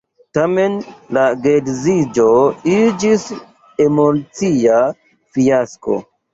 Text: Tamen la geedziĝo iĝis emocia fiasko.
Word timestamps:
Tamen 0.35 0.77
la 1.17 1.25
geedziĝo 1.43 2.25
iĝis 2.79 3.29
emocia 3.89 4.83
fiasko. 5.37 6.03